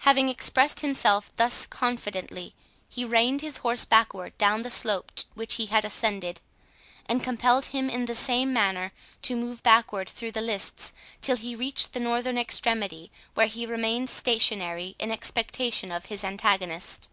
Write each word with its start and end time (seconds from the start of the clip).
Having 0.00 0.28
expressed 0.28 0.80
himself 0.80 1.34
thus 1.38 1.64
confidently, 1.64 2.54
he 2.86 3.02
reined 3.02 3.40
his 3.40 3.56
horse 3.56 3.86
backward 3.86 4.36
down 4.36 4.60
the 4.60 4.70
slope 4.70 5.10
which 5.32 5.54
he 5.54 5.64
had 5.64 5.86
ascended, 5.86 6.42
and 7.06 7.24
compelled 7.24 7.64
him 7.64 7.88
in 7.88 8.04
the 8.04 8.14
same 8.14 8.52
manner 8.52 8.92
to 9.22 9.34
move 9.34 9.62
backward 9.62 10.06
through 10.06 10.32
the 10.32 10.42
lists, 10.42 10.92
till 11.22 11.38
he 11.38 11.56
reached 11.56 11.94
the 11.94 12.00
northern 12.00 12.36
extremity, 12.36 13.10
where 13.32 13.46
he 13.46 13.64
remained 13.64 14.10
stationary, 14.10 14.96
in 14.98 15.10
expectation 15.10 15.90
of 15.90 16.04
his 16.12 16.24
antagonist. 16.24 17.08